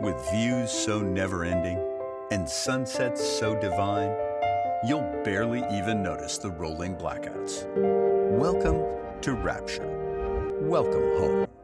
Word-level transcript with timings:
With 0.00 0.30
views 0.30 0.70
so 0.70 1.00
never 1.00 1.44
ending 1.44 1.76
and 2.30 2.48
sunsets 2.48 3.20
so 3.20 3.60
divine, 3.60 4.14
you'll 4.86 5.10
barely 5.24 5.64
even 5.76 6.04
notice 6.04 6.38
the 6.38 6.50
rolling 6.50 6.94
blackouts. 6.94 7.66
Welcome 8.30 8.80
to 9.22 9.32
Rapture. 9.32 9.88
Welcome 10.60 11.02
home. 11.18 11.57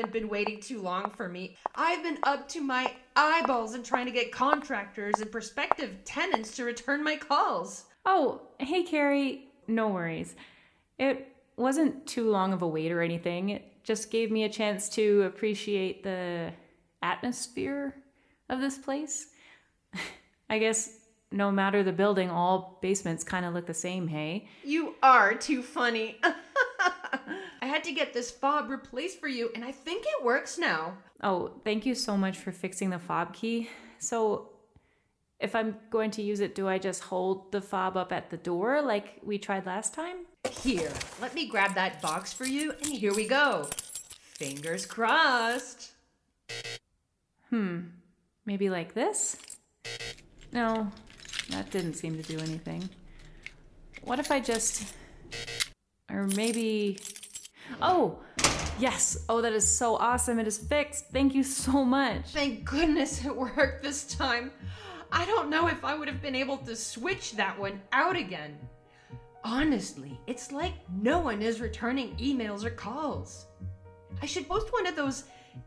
Haven't 0.00 0.12
been 0.12 0.28
waiting 0.28 0.60
too 0.60 0.80
long 0.80 1.10
for 1.10 1.28
me. 1.28 1.56
I've 1.74 2.02
been 2.02 2.18
up 2.22 2.48
to 2.50 2.60
my 2.60 2.92
eyeballs 3.16 3.74
in 3.74 3.82
trying 3.82 4.06
to 4.06 4.12
get 4.12 4.32
contractors 4.32 5.20
and 5.20 5.30
prospective 5.30 6.04
tenants 6.04 6.56
to 6.56 6.64
return 6.64 7.04
my 7.04 7.16
calls. 7.16 7.84
Oh, 8.06 8.40
hey, 8.58 8.82
Carrie. 8.82 9.48
No 9.68 9.88
worries. 9.88 10.34
It 10.98 11.36
wasn't 11.56 12.06
too 12.06 12.30
long 12.30 12.52
of 12.52 12.62
a 12.62 12.68
wait 12.68 12.90
or 12.90 13.02
anything. 13.02 13.50
It 13.50 13.84
just 13.84 14.10
gave 14.10 14.30
me 14.30 14.44
a 14.44 14.48
chance 14.48 14.88
to 14.90 15.22
appreciate 15.22 16.02
the 16.02 16.52
atmosphere 17.02 17.94
of 18.48 18.60
this 18.60 18.78
place. 18.78 19.28
I 20.50 20.58
guess 20.58 20.96
no 21.30 21.50
matter 21.50 21.82
the 21.82 21.92
building, 21.92 22.30
all 22.30 22.78
basements 22.82 23.22
kind 23.22 23.44
of 23.44 23.54
look 23.54 23.66
the 23.66 23.74
same, 23.74 24.08
hey? 24.08 24.48
You 24.64 24.94
are 25.02 25.34
too 25.34 25.62
funny. 25.62 26.18
I 27.70 27.72
had 27.74 27.84
to 27.84 27.92
get 27.92 28.12
this 28.12 28.32
fob 28.32 28.68
replaced 28.68 29.20
for 29.20 29.28
you, 29.28 29.52
and 29.54 29.64
I 29.64 29.70
think 29.70 30.04
it 30.04 30.24
works 30.24 30.58
now. 30.58 30.94
Oh, 31.22 31.52
thank 31.62 31.86
you 31.86 31.94
so 31.94 32.16
much 32.16 32.36
for 32.36 32.50
fixing 32.50 32.90
the 32.90 32.98
fob 32.98 33.32
key. 33.32 33.70
So, 34.00 34.48
if 35.38 35.54
I'm 35.54 35.76
going 35.88 36.10
to 36.12 36.22
use 36.22 36.40
it, 36.40 36.56
do 36.56 36.66
I 36.66 36.78
just 36.78 37.04
hold 37.04 37.52
the 37.52 37.60
fob 37.60 37.96
up 37.96 38.12
at 38.12 38.28
the 38.28 38.38
door 38.38 38.82
like 38.82 39.20
we 39.22 39.38
tried 39.38 39.66
last 39.66 39.94
time? 39.94 40.26
Here, 40.50 40.90
let 41.22 41.32
me 41.32 41.46
grab 41.46 41.76
that 41.76 42.02
box 42.02 42.32
for 42.32 42.44
you, 42.44 42.72
and 42.82 42.92
here 42.92 43.14
we 43.14 43.28
go. 43.28 43.68
Fingers 44.18 44.84
crossed. 44.84 45.92
Hmm, 47.50 47.82
maybe 48.46 48.68
like 48.68 48.94
this? 48.94 49.36
No, 50.52 50.90
that 51.50 51.70
didn't 51.70 51.94
seem 51.94 52.20
to 52.20 52.22
do 52.24 52.40
anything. 52.40 52.90
What 54.02 54.18
if 54.18 54.32
I 54.32 54.40
just. 54.40 54.92
Or 56.10 56.26
maybe. 56.26 56.98
Oh! 57.80 58.18
Yes! 58.78 59.24
Oh, 59.28 59.40
that 59.42 59.52
is 59.52 59.66
so 59.68 59.96
awesome. 59.96 60.38
It 60.38 60.46
is 60.46 60.58
fixed. 60.58 61.06
Thank 61.12 61.34
you 61.34 61.42
so 61.42 61.84
much. 61.84 62.30
Thank 62.30 62.64
goodness 62.64 63.24
it 63.24 63.36
worked 63.36 63.82
this 63.82 64.04
time. 64.04 64.52
I 65.12 65.26
don't 65.26 65.50
know 65.50 65.66
if 65.68 65.84
I 65.84 65.94
would 65.94 66.08
have 66.08 66.22
been 66.22 66.34
able 66.34 66.56
to 66.58 66.76
switch 66.76 67.32
that 67.32 67.58
one 67.58 67.80
out 67.92 68.16
again. 68.16 68.56
Honestly, 69.42 70.18
it's 70.26 70.52
like 70.52 70.74
no 71.02 71.18
one 71.18 71.42
is 71.42 71.60
returning 71.60 72.16
emails 72.16 72.64
or 72.64 72.70
calls. 72.70 73.46
I 74.22 74.26
should 74.26 74.48
post 74.48 74.72
one 74.72 74.86
of 74.86 74.96
those 74.96 75.24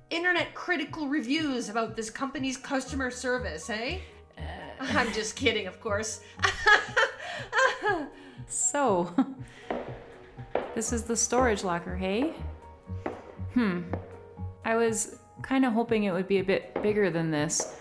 internet 0.10 0.54
critical 0.54 1.08
reviews 1.08 1.70
about 1.70 1.95
this 1.95 2.10
company's 2.10 2.58
customer 2.58 3.12
service, 3.12 3.70
eh? 3.70 4.00
I'm 4.80 5.12
just 5.14 5.36
kidding, 5.36 5.67
of 5.67 5.80
course. 5.82 6.22
So, 8.48 9.14
this 10.76 10.92
is 10.92 11.04
the 11.04 11.16
storage 11.16 11.64
locker, 11.64 11.96
hey? 11.96 12.34
Hmm. 13.54 13.82
I 14.66 14.76
was 14.76 15.18
kind 15.42 15.66
of 15.66 15.74
hoping 15.74 16.06
it 16.06 16.11
would 16.11 16.28
be 16.28 16.39
a 16.39 16.44
bit 16.44 16.82
bigger 16.82 17.10
than 17.10 17.32
this. 17.32 17.76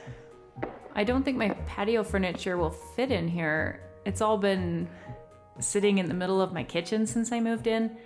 I 0.94 1.04
don't 1.04 1.22
think 1.22 1.38
my 1.38 1.50
patio 1.66 2.02
furniture 2.02 2.56
will 2.56 2.70
fit 2.70 3.10
in 3.10 3.28
here. 3.28 3.80
It's 4.04 4.20
all 4.20 4.36
been 4.36 4.88
sitting 5.58 5.98
in 5.98 6.06
the 6.06 6.14
middle 6.14 6.40
of 6.40 6.52
my 6.52 6.64
kitchen 6.64 7.06
since 7.06 7.32
I 7.32 7.40
moved 7.40 7.66
in. 7.66 7.96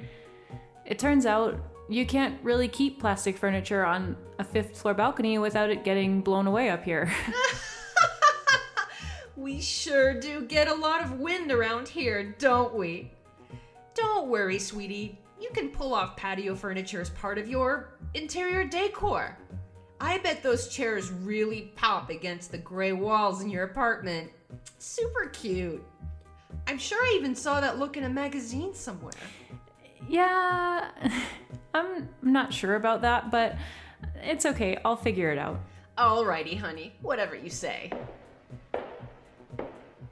It 0.85 0.99
turns 0.99 1.27
out 1.27 1.59
you 1.89 2.07
can't 2.07 2.39
really 2.43 2.69
keep 2.69 3.01
plastic 3.01 3.37
furniture 3.37 3.85
on 3.85 4.17
a 4.39 4.45
fifth 4.45 4.79
floor 4.79 4.95
balcony 4.95 5.39
without 5.39 5.71
it 5.71 5.85
getting 5.85 6.21
blown 6.21 6.47
away 6.47 6.71
up 6.71 6.85
here. 6.85 7.13
we 9.37 9.61
sure 9.61 10.15
do 10.15 10.43
get 10.43 10.69
a 10.69 10.75
lot 10.75 11.03
of 11.03 11.19
wind 11.19 11.51
around 11.51 11.89
here, 11.89 12.35
don't 12.39 12.75
we? 12.75 13.13
Don't 13.97 14.29
worry, 14.29 14.59
sweetie. 14.59 15.19
You 15.41 15.49
can 15.55 15.71
pull 15.71 15.95
off 15.95 16.17
patio 16.17 16.55
furniture 16.55 17.01
as 17.01 17.09
part 17.11 17.39
of 17.39 17.49
your 17.49 17.95
interior 18.13 18.63
decor. 18.65 19.37
I 19.99 20.19
bet 20.19 20.43
those 20.43 20.69
chairs 20.69 21.11
really 21.11 21.73
pop 21.77 22.11
against 22.11 22.53
the 22.53 22.59
gray 22.59 22.93
walls 22.93 23.43
in 23.43 23.49
your 23.49 23.65
apartment. 23.65 24.31
Super 24.79 25.31
cute. 25.33 25.83
I'm 26.67 26.79
sure 26.79 26.99
I 27.03 27.15
even 27.17 27.35
saw 27.35 27.61
that 27.61 27.79
look 27.79 27.97
in 27.97 28.05
a 28.05 28.09
magazine 28.09 28.75
somewhere. 28.75 29.13
yeah, 30.09 30.91
I'm 31.75 32.09
not 32.21 32.53
sure 32.53 32.75
about 32.75 33.01
that, 33.03 33.31
but 33.31 33.57
it's 34.17 34.45
okay. 34.45 34.77
I'll 34.85 34.97
figure 34.97 35.31
it 35.31 35.39
out. 35.39 35.59
Alrighty, 35.97 36.59
honey, 36.59 36.93
whatever 37.01 37.35
you 37.35 37.49
say. 37.49 37.91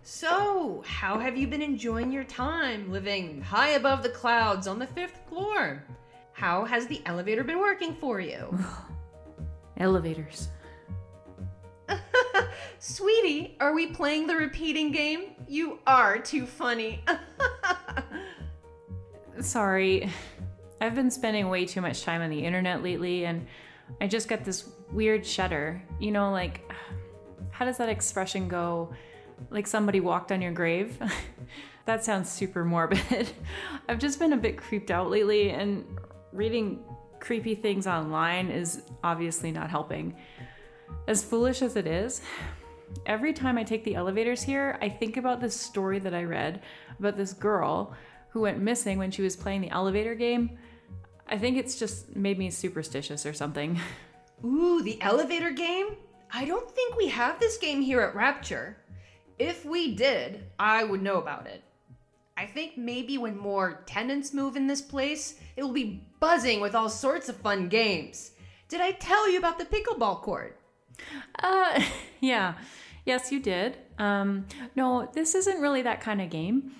So, 0.06 0.82
how 0.87 1.19
have 1.19 1.34
you 1.34 1.47
been 1.47 1.62
enjoying 1.62 2.12
your 2.12 2.25
time 2.25 2.92
living 2.92 3.41
high 3.41 3.70
above 3.70 4.03
the 4.03 4.10
clouds 4.10 4.66
on 4.66 4.78
the 4.78 4.87
fifth 4.87 5.19
floor? 5.31 5.82
How 6.32 6.66
has 6.66 6.87
the 6.87 7.00
elevator 7.06 7.42
been 7.42 7.59
working 7.59 7.94
for 7.94 8.20
you? 8.20 8.54
Elevators. 9.78 10.48
Sweetie, 12.78 13.56
are 13.60 13.72
we 13.72 13.87
playing 13.87 14.26
the 14.26 14.37
repeating 14.37 14.92
game? 14.92 15.37
You 15.48 15.78
are 15.87 16.19
too 16.19 16.44
funny. 16.44 17.03
Sorry. 19.41 20.10
I've 20.82 20.94
been 20.94 21.10
spending 21.10 21.48
way 21.48 21.65
too 21.65 21.81
much 21.81 22.03
time 22.03 22.21
on 22.21 22.28
the 22.28 22.44
internet 22.44 22.82
lately, 22.82 23.25
and 23.25 23.47
I 24.03 24.06
just 24.06 24.28
got 24.28 24.44
this 24.44 24.69
weird 24.92 25.25
shudder. 25.25 25.82
You 25.98 26.12
know, 26.12 26.31
like, 26.31 26.71
how 27.53 27.65
does 27.65 27.78
that 27.78 27.88
expression 27.88 28.48
go? 28.48 28.92
Like 29.50 29.66
somebody 29.66 30.00
walked 30.00 30.32
on 30.32 30.43
your 30.43 30.53
grave? 30.53 30.99
that 31.87 32.05
sounds 32.05 32.31
super 32.31 32.65
morbid. 32.65 33.31
I've 33.88 33.99
just 33.99 34.19
been 34.19 34.32
a 34.32 34.37
bit 34.37 34.56
creeped 34.56 34.91
out 34.91 35.10
lately, 35.10 35.50
and 35.50 35.84
reading 36.32 36.81
creepy 37.21 37.54
things 37.54 37.87
online 37.87 38.50
is 38.50 38.83
obviously 39.03 39.50
not 39.50 39.71
helping. 39.71 40.15
As 41.09 41.25
foolish 41.25 41.62
as 41.62 41.77
it 41.77 41.87
is, 41.87 42.21
every 43.06 43.33
time 43.33 43.59
I 43.59 43.65
take 43.65 43.84
the 43.84 43.94
elevators 43.94 44.43
here, 44.43 44.78
I 44.81 44.88
think 44.88 45.16
about 45.16 45.41
this 45.41 45.59
story 45.59 45.99
that 46.00 46.15
I 46.15 46.25
read 46.25 46.62
about 46.99 47.16
this 47.16 47.33
girl 47.33 47.94
who 48.31 48.41
went 48.41 48.59
missing 48.59 48.99
when 48.99 49.10
she 49.10 49.22
was 49.22 49.37
playing 49.37 49.60
the 49.60 49.71
elevator 49.71 50.15
game. 50.15 50.59
I 51.28 51.38
think 51.38 51.56
it's 51.56 51.78
just 51.78 52.15
made 52.15 52.38
me 52.38 52.50
superstitious 52.50 53.25
or 53.25 53.33
something. 53.33 53.81
Ooh, 54.44 54.83
the 54.83 55.00
elevator 55.00 55.50
game? 55.50 55.97
I 56.33 56.44
don't 56.44 56.71
think 56.71 56.97
we 56.97 57.09
have 57.09 57.38
this 57.38 57.56
game 57.56 57.81
here 57.81 58.00
at 58.00 58.15
Rapture. 58.15 58.77
If 59.39 59.65
we 59.65 59.95
did, 59.95 60.45
I 60.59 60.84
would 60.84 61.03
know 61.03 61.17
about 61.17 61.47
it. 61.47 61.62
I 62.37 62.47
think 62.47 62.77
maybe 62.77 63.19
when 63.19 63.37
more 63.37 63.83
tenants 63.87 64.34
move 64.34 64.56
in 64.56 64.67
this 64.67 64.83
place, 64.83 65.39
it 65.56 65.62
will 65.62 65.72
be 65.72 66.03
buzzing 66.21 66.61
with 66.61 66.75
all 66.75 66.89
sorts 66.89 67.28
of 67.28 67.37
fun 67.37 67.69
games. 67.69 68.33
Did 68.69 68.81
I 68.81 68.93
tell 68.93 69.31
you 69.31 69.39
about 69.39 69.59
the 69.59 69.65
pickleball 69.65 70.22
court? 70.22 70.59
Uh, 71.39 71.83
yeah. 72.21 72.55
Yes, 73.05 73.31
you 73.31 73.41
did. 73.41 73.77
Um, 73.99 74.47
no, 74.75 75.09
this 75.12 75.34
isn't 75.34 75.61
really 75.61 75.83
that 75.83 76.01
kind 76.01 76.21
of 76.21 76.31
game. 76.31 76.72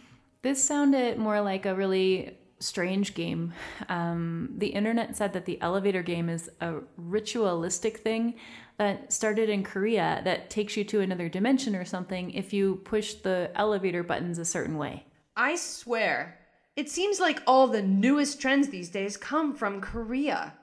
This 0.43 0.63
sounded 0.63 1.19
more 1.19 1.41
like 1.41 1.67
a 1.67 1.75
really 1.75 2.37
strange 2.65 3.15
game. 3.15 3.53
Um, 3.89 4.51
the 4.57 4.69
internet 4.69 5.17
said 5.17 5.33
that 5.35 5.45
the 5.45 5.61
elevator 5.61 6.03
game 6.03 6.29
is 6.29 6.51
a 6.61 6.77
ritualistic 6.97 7.99
thing 7.99 8.35
that 8.79 9.13
started 9.13 9.49
in 9.49 9.63
Korea 9.63 10.21
that 10.25 10.51
takes 10.51 10.77
you 10.77 10.85
to 10.85 11.01
another 11.01 11.29
dimension 11.29 11.77
or 11.77 11.85
something 11.85 12.31
if 12.33 12.53
you 12.53 12.77
push 12.85 13.15
the 13.15 13.51
elevator 13.55 14.03
buttons 14.03 14.39
a 14.39 14.45
certain 14.45 14.77
way. 14.79 15.05
I 15.37 15.57
swear, 15.57 16.39
it 16.77 16.91
seems 16.91 17.21
like 17.21 17.43
all 17.47 17.67
the 17.69 17.83
newest 17.83 18.41
trends 18.41 18.69
these 18.69 18.89
days 18.89 19.17
come 19.17 19.55
from 19.55 19.81
Korea. 19.81 20.55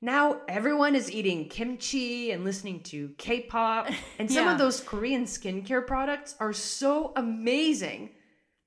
Now 0.00 0.40
everyone 0.48 0.94
is 0.94 1.10
eating 1.10 1.48
kimchi 1.48 2.30
and 2.30 2.44
listening 2.44 2.82
to 2.84 3.10
K 3.18 3.40
pop, 3.40 3.88
and 4.18 4.30
some 4.30 4.44
Yeah. 4.46 4.52
of 4.52 4.58
those 4.58 4.80
Korean 4.80 5.24
skincare 5.24 5.86
products 5.86 6.34
are 6.40 6.52
so 6.52 7.12
amazing. 7.16 8.10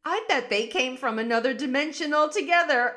I 0.10 0.24
bet 0.30 0.50
they 0.50 0.68
came 0.68 0.96
from 0.96 1.20
another 1.20 1.54
dimension 1.54 2.14
altogether. 2.14 2.96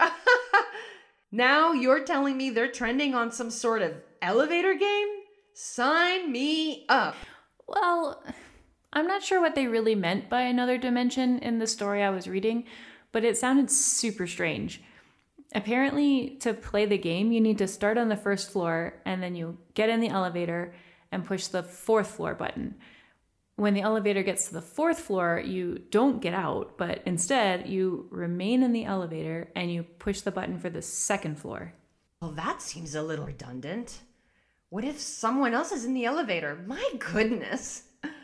now 1.33 1.73
you're 1.73 2.05
telling 2.05 2.37
me 2.37 2.51
they're 2.51 2.71
trending 2.71 3.17
on 3.17 3.33
some 3.33 3.51
sort 3.51 3.83
of 3.83 3.95
elevator 4.23 4.75
game? 4.75 5.09
Sign 5.53 6.31
me 6.31 6.87
up. 6.89 7.17
Well, 7.67 8.23
I'm 8.93 9.09
not 9.09 9.25
sure 9.25 9.41
what 9.41 9.57
they 9.57 9.67
really 9.67 9.97
meant 9.97 10.31
by 10.31 10.43
another 10.43 10.79
dimension 10.79 11.41
in 11.41 11.59
the 11.59 11.67
story 11.67 12.01
I 12.01 12.11
was 12.11 12.29
reading, 12.29 12.65
but 13.11 13.25
it 13.25 13.37
sounded 13.37 13.73
super 13.73 14.29
strange. 14.29 14.81
Apparently, 15.53 16.37
to 16.43 16.55
play 16.55 16.87
the 16.87 16.97
game, 16.97 17.33
you 17.33 17.41
need 17.41 17.59
to 17.59 17.67
start 17.67 17.99
on 17.99 18.09
the 18.09 18.17
first 18.17 18.53
floor 18.53 18.95
and 19.05 19.21
then 19.21 19.35
you 19.35 19.59
get 19.75 19.89
in 19.89 19.99
the 19.99 20.11
elevator 20.11 20.73
and 21.11 21.27
push 21.27 21.49
the 21.49 21.65
fourth 21.65 22.13
floor 22.13 22.37
button. 22.37 22.77
When 23.61 23.75
the 23.75 23.83
elevator 23.83 24.23
gets 24.23 24.47
to 24.47 24.55
the 24.55 24.63
fourth 24.63 25.01
floor, 25.01 25.39
you 25.39 25.83
don't 25.91 26.23
get 26.23 26.33
out, 26.33 26.79
but 26.79 27.03
instead 27.05 27.69
you 27.69 28.07
remain 28.11 28.63
in 28.63 28.73
the 28.73 28.87
elevator 28.87 29.51
and 29.55 29.71
you 29.71 29.83
push 29.83 30.23
the 30.23 30.31
button 30.31 30.59
for 30.59 30.71
the 30.71 30.81
second 30.81 31.39
floor. 31.39 31.75
Well, 32.23 32.31
that 32.31 32.63
seems 32.63 32.95
a 32.95 33.03
little 33.03 33.27
redundant. 33.27 34.01
What 34.71 34.83
if 34.83 34.99
someone 34.99 35.53
else 35.53 35.73
is 35.73 35.85
in 35.85 35.93
the 35.93 36.07
elevator? 36.07 36.65
My 36.67 36.83
goodness. 36.99 37.83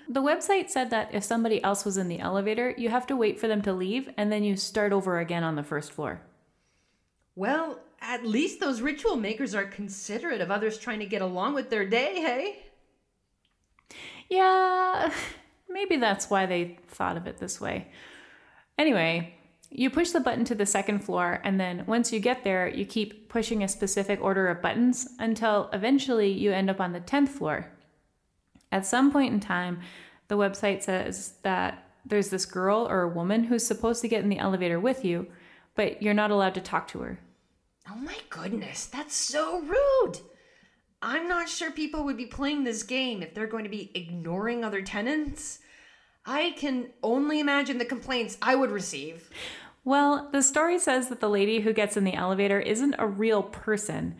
The 0.09 0.23
website 0.23 0.71
said 0.71 0.89
that 0.89 1.13
if 1.13 1.23
somebody 1.23 1.63
else 1.63 1.85
was 1.85 1.99
in 1.99 2.09
the 2.09 2.21
elevator, 2.21 2.73
you 2.79 2.89
have 2.89 3.07
to 3.09 3.15
wait 3.15 3.39
for 3.39 3.47
them 3.47 3.61
to 3.61 3.75
leave 3.75 4.09
and 4.17 4.33
then 4.33 4.43
you 4.43 4.57
start 4.57 4.91
over 4.91 5.19
again 5.19 5.45
on 5.45 5.55
the 5.55 5.63
first 5.63 5.93
floor. 5.93 6.23
Well, 7.35 7.81
at 8.01 8.25
least 8.25 8.59
those 8.59 8.81
ritual 8.81 9.17
makers 9.17 9.55
are 9.55 9.67
considerate 9.67 10.41
of 10.41 10.51
others 10.51 10.79
trying 10.79 11.01
to 11.01 11.07
get 11.07 11.21
along 11.21 11.53
with 11.53 11.69
their 11.69 11.85
day, 11.85 12.15
hey? 12.23 12.63
Yeah, 14.29 15.13
maybe 15.69 15.97
that's 15.97 16.31
why 16.31 16.47
they 16.47 16.79
thought 16.89 17.17
of 17.17 17.27
it 17.27 17.39
this 17.39 17.61
way. 17.61 17.89
Anyway, 18.79 19.35
you 19.71 19.91
push 19.91 20.11
the 20.11 20.21
button 20.21 20.45
to 20.45 20.55
the 20.55 20.67
second 20.67 21.01
floor, 21.01 21.41
and 21.45 21.61
then 21.61 21.85
once 21.87 22.13
you 22.13 22.21
get 22.21 22.45
there, 22.45 22.69
you 22.69 22.85
keep 22.85 23.29
pushing 23.29 23.63
a 23.63 23.69
specific 23.69 24.21
order 24.23 24.49
of 24.49 24.63
buttons 24.63 25.09
until 25.19 25.69
eventually 25.73 26.31
you 26.31 26.53
end 26.53 26.71
up 26.71 26.81
on 26.81 26.93
the 26.93 27.01
10th 27.01 27.29
floor. 27.29 27.71
At 28.71 28.87
some 28.87 29.13
point 29.13 29.33
in 29.33 29.41
time, 29.41 29.81
the 30.29 30.37
website 30.37 30.83
says 30.83 31.35
that 31.43 31.87
there's 32.05 32.31
this 32.31 32.47
girl 32.47 32.87
or 32.89 33.03
a 33.03 33.09
woman 33.09 33.45
who's 33.45 33.67
supposed 33.67 34.01
to 34.03 34.09
get 34.09 34.23
in 34.23 34.29
the 34.29 34.39
elevator 34.39 34.79
with 34.79 35.05
you, 35.05 35.27
but 35.75 36.03
you're 36.03 36.15
not 36.15 36.31
allowed 36.31 36.55
to 36.55 36.61
talk 36.61 36.89
to 36.89 37.01
her. 37.01 37.19
Oh 37.91 37.97
my 37.97 38.17
goodness, 38.31 38.87
that's 38.87 39.15
so 39.15 39.61
rude. 39.61 40.21
I'm 41.03 41.29
not 41.29 41.49
sure 41.49 41.71
people 41.71 42.05
would 42.05 42.17
be 42.17 42.27
playing 42.27 42.65
this 42.65 42.83
game 42.83 43.23
if 43.23 43.35
they're 43.35 43.47
going 43.47 43.65
to 43.65 43.71
be 43.71 43.91
ignoring 43.95 44.65
other 44.65 44.83
tenants. 44.83 45.59
I 46.25 46.55
can 46.57 46.89
only 47.03 47.39
imagine 47.39 47.79
the 47.79 47.85
complaints 47.85 48.37
I 48.43 48.55
would 48.55 48.71
receive. 48.71 49.31
Well, 49.85 50.29
the 50.33 50.43
story 50.43 50.79
says 50.81 51.09
that 51.09 51.21
the 51.21 51.29
lady 51.29 51.61
who 51.61 51.73
gets 51.73 51.97
in 51.97 52.05
the 52.05 52.15
elevator 52.15 52.59
isn't 52.59 52.97
a 52.99 53.07
real 53.07 53.43
person. 53.43 54.17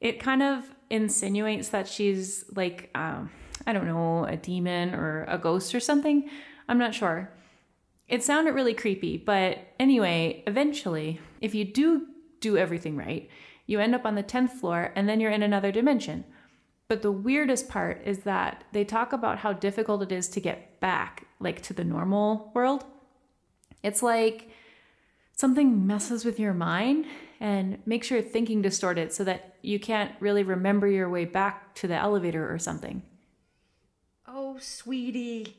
It 0.00 0.20
kind 0.20 0.42
of 0.42 0.64
insinuates 0.90 1.70
that 1.70 1.88
she's 1.88 2.44
like, 2.54 2.90
um, 2.94 3.30
I 3.66 3.72
don't 3.72 3.86
know, 3.86 4.24
a 4.24 4.36
demon 4.36 4.94
or 4.94 5.24
a 5.24 5.38
ghost 5.38 5.74
or 5.74 5.80
something. 5.80 6.28
I'm 6.68 6.78
not 6.78 6.94
sure. 6.94 7.30
It 8.08 8.22
sounded 8.22 8.54
really 8.54 8.74
creepy, 8.74 9.16
but 9.16 9.58
anyway, 9.80 10.44
eventually, 10.46 11.18
if 11.40 11.54
you 11.54 11.64
do 11.64 12.06
do 12.40 12.56
everything 12.56 12.96
right, 12.96 13.28
you 13.66 13.80
end 13.80 13.94
up 13.94 14.06
on 14.06 14.14
the 14.14 14.22
10th 14.22 14.52
floor 14.52 14.92
and 14.94 15.08
then 15.08 15.20
you're 15.20 15.30
in 15.30 15.42
another 15.42 15.72
dimension. 15.72 16.24
But 16.88 17.02
the 17.02 17.12
weirdest 17.12 17.68
part 17.68 18.02
is 18.04 18.20
that 18.20 18.64
they 18.72 18.84
talk 18.84 19.12
about 19.12 19.38
how 19.38 19.52
difficult 19.52 20.02
it 20.02 20.12
is 20.12 20.28
to 20.28 20.40
get 20.40 20.78
back, 20.80 21.26
like 21.40 21.60
to 21.62 21.74
the 21.74 21.84
normal 21.84 22.52
world. 22.54 22.84
It's 23.82 24.02
like 24.02 24.50
something 25.32 25.86
messes 25.86 26.24
with 26.24 26.38
your 26.38 26.54
mind 26.54 27.06
and 27.40 27.78
makes 27.86 28.10
your 28.10 28.22
thinking 28.22 28.62
distorted 28.62 29.12
so 29.12 29.24
that 29.24 29.56
you 29.62 29.80
can't 29.80 30.12
really 30.20 30.42
remember 30.42 30.86
your 30.86 31.10
way 31.10 31.24
back 31.24 31.74
to 31.76 31.88
the 31.88 31.94
elevator 31.94 32.52
or 32.52 32.58
something. 32.58 33.02
Oh, 34.26 34.58
sweetie, 34.60 35.56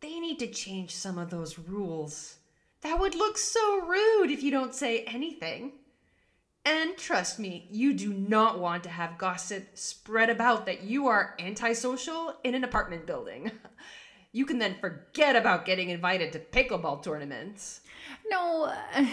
they 0.00 0.18
need 0.18 0.38
to 0.38 0.46
change 0.46 0.94
some 0.94 1.18
of 1.18 1.30
those 1.30 1.58
rules. 1.58 2.36
That 2.80 2.98
would 2.98 3.14
look 3.14 3.38
so 3.38 3.80
rude 3.86 4.30
if 4.30 4.42
you 4.42 4.50
don't 4.50 4.74
say 4.74 5.00
anything. 5.04 5.72
And 6.66 6.96
trust 6.96 7.38
me, 7.38 7.68
you 7.70 7.94
do 7.94 8.12
not 8.12 8.58
want 8.58 8.82
to 8.82 8.88
have 8.88 9.18
gossip 9.18 9.68
spread 9.74 10.28
about 10.28 10.66
that 10.66 10.82
you 10.82 11.06
are 11.06 11.36
antisocial 11.38 12.34
in 12.42 12.56
an 12.56 12.64
apartment 12.64 13.06
building. 13.06 13.52
You 14.32 14.44
can 14.44 14.58
then 14.58 14.76
forget 14.82 15.34
about 15.34 15.64
getting 15.64 15.88
invited 15.88 16.30
to 16.32 16.38
pickleball 16.38 17.02
tournaments. 17.02 17.80
No, 18.28 18.64
uh, 18.64 19.06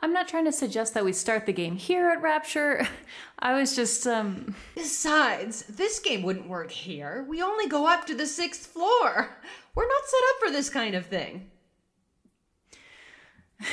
I'm 0.00 0.12
not 0.12 0.28
trying 0.28 0.44
to 0.44 0.52
suggest 0.52 0.92
that 0.92 1.04
we 1.06 1.14
start 1.14 1.46
the 1.46 1.52
game 1.54 1.76
here 1.76 2.10
at 2.10 2.20
Rapture. 2.20 2.86
I 3.38 3.58
was 3.58 3.74
just, 3.74 4.06
um. 4.06 4.54
Besides, 4.74 5.62
this 5.62 5.98
game 5.98 6.22
wouldn't 6.24 6.46
work 6.46 6.70
here. 6.70 7.24
We 7.26 7.40
only 7.40 7.68
go 7.68 7.86
up 7.86 8.06
to 8.08 8.14
the 8.14 8.26
sixth 8.26 8.66
floor. 8.66 9.30
We're 9.74 9.88
not 9.88 10.04
set 10.04 10.20
up 10.28 10.36
for 10.40 10.50
this 10.50 10.68
kind 10.68 10.94
of 10.94 11.06
thing. 11.06 11.50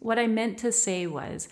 What 0.00 0.18
I 0.18 0.26
meant 0.26 0.58
to 0.60 0.72
say 0.72 1.06
was 1.06 1.48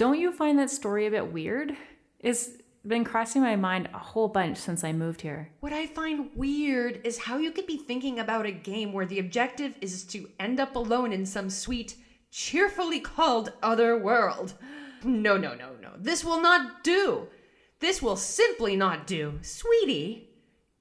don't 0.00 0.18
you 0.18 0.32
find 0.32 0.58
that 0.58 0.70
story 0.70 1.04
a 1.04 1.10
bit 1.10 1.30
weird? 1.30 1.76
It's 2.20 2.52
been 2.86 3.04
crossing 3.04 3.42
my 3.42 3.54
mind 3.54 3.90
a 3.92 3.98
whole 3.98 4.28
bunch 4.28 4.56
since 4.56 4.82
I 4.82 4.94
moved 4.94 5.20
here. 5.20 5.50
What 5.60 5.74
I 5.74 5.86
find 5.88 6.30
weird 6.34 7.02
is 7.04 7.18
how 7.18 7.36
you 7.36 7.50
could 7.50 7.66
be 7.66 7.76
thinking 7.76 8.18
about 8.18 8.46
a 8.46 8.50
game 8.50 8.94
where 8.94 9.04
the 9.04 9.18
objective 9.18 9.76
is 9.82 10.04
to 10.04 10.30
end 10.40 10.58
up 10.58 10.74
alone 10.74 11.12
in 11.12 11.26
some 11.26 11.50
sweet, 11.50 11.96
cheerfully 12.30 12.98
called 12.98 13.52
other 13.62 13.98
world. 13.98 14.54
No, 15.04 15.36
no, 15.36 15.52
no, 15.54 15.72
no. 15.82 15.90
This 15.98 16.24
will 16.24 16.40
not 16.40 16.82
do. 16.82 17.28
This 17.80 18.00
will 18.00 18.16
simply 18.16 18.76
not 18.76 19.06
do. 19.06 19.38
Sweetie, 19.42 20.30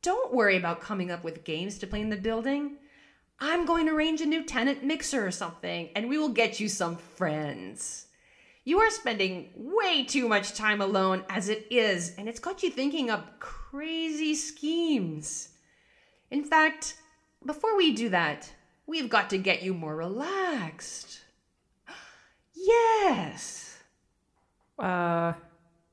don't 0.02 0.34
worry 0.34 0.56
about 0.56 0.80
coming 0.80 1.12
up 1.12 1.26
with 1.26 1.44
games 1.44 1.78
to 1.80 1.88
play 1.88 2.00
in 2.00 2.10
the 2.10 2.16
building. 2.16 2.78
I'm 3.38 3.66
going 3.66 3.86
to 3.88 3.94
arrange 3.94 4.22
a 4.22 4.26
new 4.26 4.46
tenant 4.46 4.86
mixer 4.86 5.28
or 5.28 5.32
something, 5.32 5.90
and 5.94 6.08
we 6.08 6.18
will 6.18 6.30
get 6.30 6.62
you 6.62 6.70
some 6.70 6.96
friends. 6.96 8.06
You 8.66 8.80
are 8.80 8.90
spending 8.92 9.50
way 9.56 10.04
too 10.04 10.28
much 10.28 10.54
time 10.54 10.82
alone 10.82 11.24
as 11.30 11.50
it 11.50 11.66
is, 11.72 12.14
and 12.18 12.28
it's 12.30 12.40
got 12.40 12.62
you 12.62 12.70
thinking 12.70 13.10
up 13.10 13.40
crazy 13.40 14.36
schemes. 14.36 15.50
In 16.30 16.44
fact, 16.44 16.96
before 17.46 17.76
we 17.78 17.94
do 17.94 18.10
that, 18.10 18.52
we've 18.86 19.10
got 19.10 19.30
to 19.32 19.38
get 19.38 19.64
you 19.64 19.74
more 19.74 19.96
relaxed. 19.96 21.22
Yes, 22.54 23.78
Uh, 24.78 25.32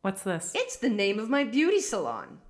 what's 0.03 0.23
this? 0.23 0.53
it's 0.55 0.77
the 0.77 0.89
name 0.89 1.21
of 1.21 1.31
my 1.31 1.45
beauty 1.45 1.81
salon. 1.81 2.41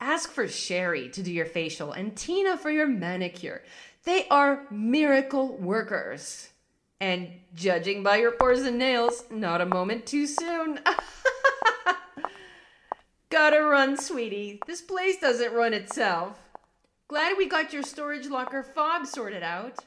Ask 0.00 0.32
for 0.32 0.48
Sherry 0.48 1.08
to 1.10 1.22
do 1.22 1.32
your 1.32 1.46
facial 1.46 1.92
and 1.92 2.16
Tina 2.16 2.58
for 2.58 2.70
your 2.70 2.88
manicure. 2.88 3.62
They 4.02 4.26
are 4.28 4.66
miracle 4.72 5.56
workers. 5.56 6.48
And 7.00 7.28
judging 7.54 8.02
by 8.02 8.16
your 8.16 8.32
pores 8.32 8.62
and 8.62 8.78
nails, 8.78 9.24
not 9.30 9.60
a 9.60 9.66
moment 9.66 10.06
too 10.06 10.26
soon. 10.26 10.80
Gotta 13.30 13.62
run, 13.62 13.96
sweetie. 13.96 14.60
This 14.66 14.80
place 14.80 15.18
doesn't 15.18 15.52
run 15.52 15.74
itself. 15.74 16.38
Glad 17.08 17.36
we 17.36 17.46
got 17.46 17.72
your 17.72 17.82
storage 17.82 18.28
locker 18.28 18.62
fob 18.62 19.06
sorted 19.06 19.42
out. 19.42 19.78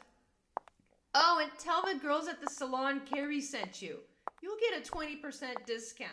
Oh, 1.16 1.40
and 1.42 1.52
tell 1.58 1.82
the 1.82 2.00
girls 2.00 2.28
at 2.28 2.42
the 2.42 2.50
salon 2.50 3.02
Carrie 3.12 3.42
sent 3.42 3.82
you. 3.82 3.98
You'll 4.42 4.58
get 4.60 4.80
a 4.80 4.92
20% 4.92 5.66
discount. 5.66 6.12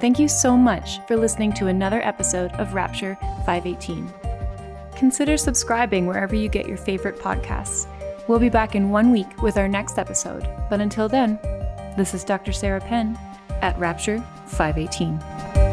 Thank 0.02 0.18
you 0.18 0.28
so 0.28 0.58
much 0.58 1.00
for 1.06 1.16
listening 1.16 1.54
to 1.54 1.68
another 1.68 2.02
episode 2.02 2.52
of 2.54 2.74
Rapture 2.74 3.16
518. 3.46 4.12
Consider 4.96 5.38
subscribing 5.38 6.08
wherever 6.08 6.34
you 6.36 6.50
get 6.50 6.68
your 6.68 6.78
favorite 6.78 7.20
podcasts. 7.20 7.86
We'll 8.28 8.40
be 8.40 8.50
back 8.50 8.74
in 8.74 8.90
one 8.90 9.12
week 9.12 9.44
with 9.44 9.58
our 9.58 9.68
next 9.68 10.00
episode, 10.00 10.50
but 10.72 10.82
until 10.82 11.08
then, 11.08 11.38
this 11.98 12.16
is 12.16 12.24
Dr. 12.24 12.52
Sarah 12.52 12.82
Penn 12.82 13.16
at 13.62 13.78
Rapture 13.78 14.24
518. 14.48 15.71